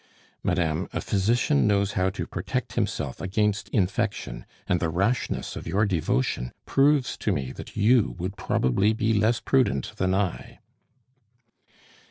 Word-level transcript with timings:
"Madame, 0.41 0.89
a 0.93 0.99
physician 0.99 1.67
knows 1.67 1.91
how 1.91 2.09
to 2.09 2.25
protect 2.25 2.73
himself 2.73 3.21
against 3.21 3.69
infection, 3.69 4.47
and 4.65 4.79
the 4.79 4.89
rashness 4.89 5.55
of 5.55 5.67
your 5.67 5.85
devotion 5.85 6.51
proves 6.65 7.15
to 7.15 7.31
me 7.31 7.51
that 7.51 7.77
you 7.77 8.15
would 8.17 8.35
probably 8.35 8.93
be 8.93 9.13
less 9.13 9.39
prudent 9.39 9.93
than 9.97 10.15
I." 10.15 10.57